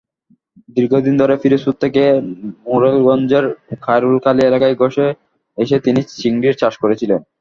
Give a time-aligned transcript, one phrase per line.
[0.75, 2.03] দীর্ঘদিন ধরে পিরোজপুর থেকে
[2.65, 3.45] মোরেলগঞ্জের
[3.81, 4.75] খারুইখালী এলাকায়
[5.57, 7.21] এসে তিনি চিংড়ির চাষ করছিলেন।